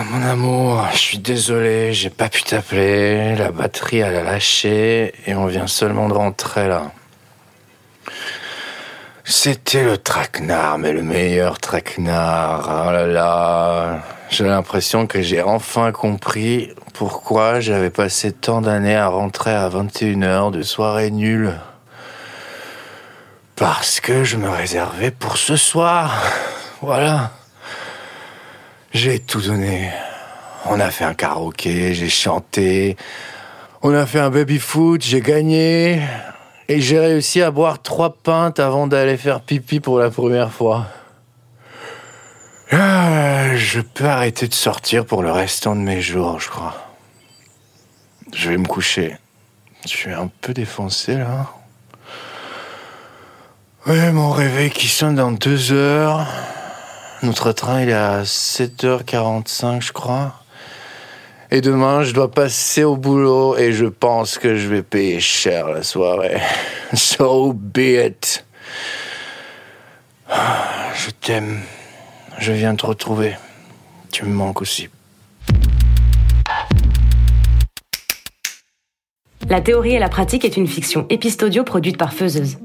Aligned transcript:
Ah, 0.00 0.04
mon 0.12 0.22
amour, 0.26 0.88
je 0.92 0.96
suis 0.96 1.18
désolé, 1.18 1.92
j'ai 1.92 2.08
pas 2.08 2.30
pu 2.30 2.42
t'appeler. 2.42 3.36
La 3.36 3.52
batterie, 3.52 3.98
elle 3.98 4.16
a 4.16 4.22
lâché 4.22 5.12
et 5.26 5.34
on 5.34 5.44
vient 5.44 5.66
seulement 5.66 6.08
de 6.08 6.14
rentrer 6.14 6.68
là. 6.68 6.90
C'était 9.24 9.84
le 9.84 9.98
traquenard, 9.98 10.78
mais 10.78 10.92
le 10.92 11.02
meilleur 11.02 11.58
traquenard. 11.58 12.86
Oh 12.86 12.92
là 12.92 13.06
là. 13.06 14.02
J'ai 14.30 14.44
l'impression 14.44 15.06
que 15.06 15.20
j'ai 15.20 15.42
enfin 15.42 15.92
compris 15.92 16.72
pourquoi 16.94 17.60
j'avais 17.60 17.90
passé 17.90 18.32
tant 18.32 18.62
d'années 18.62 18.96
à 18.96 19.08
rentrer 19.08 19.52
à 19.52 19.68
21h 19.68 20.50
de 20.50 20.62
soirée 20.62 21.10
nulle. 21.10 21.52
Parce 23.54 24.00
que 24.00 24.24
je 24.24 24.38
me 24.38 24.48
réservais 24.48 25.10
pour 25.10 25.36
ce 25.36 25.56
soir. 25.56 26.22
Voilà. 26.80 27.32
J'ai 28.92 29.20
tout 29.20 29.40
donné. 29.40 29.88
On 30.64 30.80
a 30.80 30.90
fait 30.90 31.04
un 31.04 31.14
karaoké, 31.14 31.94
j'ai 31.94 32.08
chanté. 32.08 32.96
On 33.82 33.94
a 33.94 34.04
fait 34.04 34.18
un 34.18 34.30
baby-foot, 34.30 35.00
j'ai 35.02 35.20
gagné. 35.20 36.02
Et 36.68 36.80
j'ai 36.80 36.98
réussi 36.98 37.40
à 37.40 37.52
boire 37.52 37.80
trois 37.80 38.12
pintes 38.12 38.58
avant 38.58 38.88
d'aller 38.88 39.16
faire 39.16 39.42
pipi 39.42 39.78
pour 39.78 39.98
la 40.00 40.10
première 40.10 40.52
fois. 40.52 40.88
Ah, 42.72 43.56
je 43.56 43.80
peux 43.80 44.06
arrêter 44.06 44.48
de 44.48 44.54
sortir 44.54 45.04
pour 45.04 45.22
le 45.22 45.30
restant 45.30 45.76
de 45.76 45.80
mes 45.80 46.00
jours, 46.00 46.40
je 46.40 46.48
crois. 46.48 46.74
Je 48.34 48.50
vais 48.50 48.56
me 48.56 48.66
coucher. 48.66 49.16
Je 49.84 49.88
suis 49.88 50.12
un 50.12 50.30
peu 50.40 50.52
défoncé 50.52 51.16
là. 51.16 51.46
Ouais, 53.86 54.12
mon 54.12 54.30
réveil 54.30 54.70
qui 54.70 54.88
sonne 54.88 55.14
dans 55.14 55.32
deux 55.32 55.72
heures. 55.72 56.26
Notre 57.22 57.52
train, 57.52 57.82
il 57.82 57.90
est 57.90 57.92
à 57.92 58.22
7h45, 58.22 59.82
je 59.82 59.92
crois. 59.92 60.34
Et 61.50 61.60
demain, 61.60 62.02
je 62.02 62.14
dois 62.14 62.30
passer 62.30 62.82
au 62.82 62.96
boulot 62.96 63.58
et 63.58 63.72
je 63.72 63.84
pense 63.84 64.38
que 64.38 64.56
je 64.56 64.68
vais 64.68 64.82
payer 64.82 65.20
cher 65.20 65.68
la 65.68 65.82
soirée. 65.82 66.40
So 66.94 67.52
be 67.52 67.78
it. 68.06 68.44
Je 70.30 71.10
t'aime. 71.20 71.60
Je 72.38 72.52
viens 72.52 72.74
te 72.74 72.86
retrouver. 72.86 73.36
Tu 74.10 74.24
me 74.24 74.32
manques 74.32 74.62
aussi. 74.62 74.88
La 79.48 79.60
théorie 79.60 79.94
et 79.94 79.98
la 79.98 80.08
pratique 80.08 80.44
est 80.44 80.56
une 80.56 80.68
fiction 80.68 81.06
épistodio 81.10 81.64
produite 81.64 81.98
par 81.98 82.14
Feuzeuse. 82.14 82.58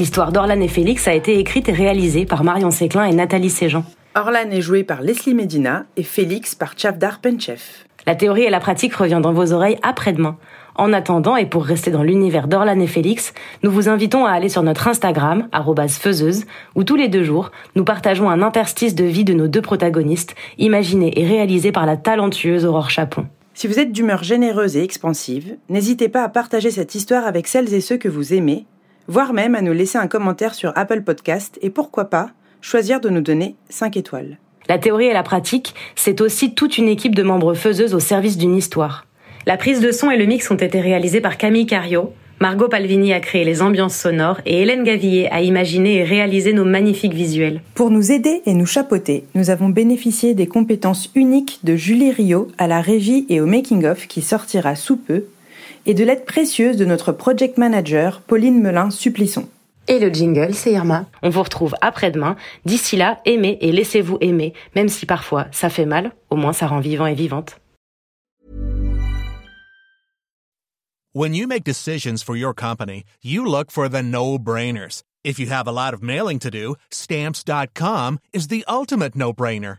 L'histoire 0.00 0.32
d'Orlan 0.32 0.62
et 0.62 0.68
Félix 0.68 1.06
a 1.08 1.12
été 1.12 1.38
écrite 1.38 1.68
et 1.68 1.74
réalisée 1.74 2.24
par 2.24 2.42
Marion 2.42 2.70
Séclin 2.70 3.04
et 3.04 3.12
Nathalie 3.12 3.50
Séjean. 3.50 3.84
Orlan 4.14 4.50
est 4.50 4.62
joué 4.62 4.82
par 4.82 5.02
Leslie 5.02 5.34
Medina 5.34 5.84
et 5.98 6.02
Félix 6.02 6.54
par 6.54 6.72
Chavdar 6.74 7.20
Penchev. 7.20 7.60
La 8.06 8.14
théorie 8.14 8.44
et 8.44 8.48
la 8.48 8.60
pratique 8.60 8.94
revient 8.94 9.20
dans 9.22 9.34
vos 9.34 9.52
oreilles 9.52 9.76
après-demain. 9.82 10.38
En 10.74 10.94
attendant, 10.94 11.36
et 11.36 11.44
pour 11.44 11.66
rester 11.66 11.90
dans 11.90 12.02
l'univers 12.02 12.48
d'Orlan 12.48 12.80
et 12.80 12.86
Félix, 12.86 13.34
nous 13.62 13.70
vous 13.70 13.90
invitons 13.90 14.24
à 14.24 14.30
aller 14.30 14.48
sur 14.48 14.62
notre 14.62 14.88
Instagram, 14.88 15.48
feuseuse, 15.90 16.46
où 16.74 16.82
tous 16.82 16.96
les 16.96 17.08
deux 17.08 17.22
jours, 17.22 17.50
nous 17.76 17.84
partageons 17.84 18.30
un 18.30 18.40
interstice 18.40 18.94
de 18.94 19.04
vie 19.04 19.24
de 19.24 19.34
nos 19.34 19.48
deux 19.48 19.60
protagonistes, 19.60 20.34
imaginé 20.56 21.12
et 21.20 21.26
réalisé 21.26 21.72
par 21.72 21.84
la 21.84 21.98
talentueuse 21.98 22.64
Aurore 22.64 22.88
Chapon. 22.88 23.26
Si 23.52 23.66
vous 23.66 23.78
êtes 23.78 23.92
d'humeur 23.92 24.22
généreuse 24.22 24.78
et 24.78 24.82
expansive, 24.82 25.58
n'hésitez 25.68 26.08
pas 26.08 26.24
à 26.24 26.30
partager 26.30 26.70
cette 26.70 26.94
histoire 26.94 27.26
avec 27.26 27.46
celles 27.46 27.74
et 27.74 27.82
ceux 27.82 27.98
que 27.98 28.08
vous 28.08 28.32
aimez, 28.32 28.64
voire 29.08 29.32
même 29.32 29.54
à 29.54 29.62
nous 29.62 29.72
laisser 29.72 29.98
un 29.98 30.06
commentaire 30.06 30.54
sur 30.54 30.72
Apple 30.76 31.02
Podcast 31.02 31.58
et 31.62 31.70
pourquoi 31.70 32.06
pas 32.06 32.30
choisir 32.60 33.00
de 33.00 33.08
nous 33.08 33.20
donner 33.20 33.56
5 33.68 33.96
étoiles. 33.96 34.38
La 34.68 34.78
théorie 34.78 35.06
et 35.06 35.12
la 35.12 35.22
pratique, 35.22 35.74
c'est 35.96 36.20
aussi 36.20 36.54
toute 36.54 36.78
une 36.78 36.88
équipe 36.88 37.14
de 37.14 37.22
membres 37.22 37.54
faiseuses 37.54 37.94
au 37.94 38.00
service 38.00 38.36
d'une 38.36 38.56
histoire. 38.56 39.06
La 39.46 39.56
prise 39.56 39.80
de 39.80 39.90
son 39.90 40.10
et 40.10 40.16
le 40.16 40.26
mix 40.26 40.50
ont 40.50 40.56
été 40.56 40.80
réalisés 40.80 41.20
par 41.20 41.38
Camille 41.38 41.66
Cario, 41.66 42.12
Margot 42.42 42.68
Palvini 42.68 43.12
a 43.12 43.20
créé 43.20 43.44
les 43.44 43.60
ambiances 43.60 43.94
sonores 43.94 44.40
et 44.46 44.62
Hélène 44.62 44.82
Gavillier 44.82 45.28
a 45.30 45.42
imaginé 45.42 45.96
et 45.96 46.04
réalisé 46.04 46.54
nos 46.54 46.64
magnifiques 46.64 47.12
visuels. 47.12 47.60
Pour 47.74 47.90
nous 47.90 48.12
aider 48.12 48.40
et 48.46 48.54
nous 48.54 48.64
chapeauter, 48.64 49.24
nous 49.34 49.50
avons 49.50 49.68
bénéficié 49.68 50.32
des 50.32 50.46
compétences 50.46 51.10
uniques 51.14 51.58
de 51.64 51.76
Julie 51.76 52.12
Rio 52.12 52.48
à 52.56 52.66
la 52.66 52.80
régie 52.80 53.26
et 53.28 53.42
au 53.42 53.46
making-of 53.46 54.06
qui 54.06 54.22
sortira 54.22 54.74
sous 54.74 54.96
peu, 54.96 55.24
et 55.86 55.94
de 55.94 56.04
l'aide 56.04 56.24
précieuse 56.24 56.76
de 56.76 56.84
notre 56.84 57.12
project 57.12 57.58
manager 57.58 58.20
Pauline 58.20 58.60
Melin-Supplisson. 58.60 59.48
Et 59.88 59.98
le 59.98 60.08
jingle, 60.08 60.54
c'est 60.54 60.72
Irma. 60.72 61.06
On 61.22 61.30
vous 61.30 61.42
retrouve 61.42 61.74
après-demain. 61.80 62.36
D'ici 62.64 62.96
là, 62.96 63.20
aimez 63.24 63.58
et 63.60 63.72
laissez-vous 63.72 64.18
aimer, 64.20 64.54
même 64.76 64.88
si 64.88 65.04
parfois 65.04 65.46
ça 65.50 65.68
fait 65.68 65.86
mal, 65.86 66.12
au 66.30 66.36
moins 66.36 66.52
ça 66.52 66.66
rend 66.66 66.80
vivant 66.80 67.06
et 67.06 67.14
vivante. 67.14 67.56
When 71.12 71.34
you 71.34 71.48
make 71.48 71.64
decisions 71.64 72.22
for 72.22 72.36
your 72.36 72.54
company, 72.54 73.02
you 73.20 73.44
look 73.44 73.72
for 73.72 73.88
the 73.88 74.00
no-brainers. 74.00 75.02
If 75.24 75.40
you 75.40 75.48
have 75.48 75.66
a 75.66 75.72
lot 75.72 75.92
of 75.92 76.04
mailing 76.04 76.38
to 76.38 76.50
do, 76.52 76.76
stamps.com 76.90 78.20
is 78.32 78.46
the 78.46 78.64
ultimate 78.68 79.16
no-brainer. 79.16 79.78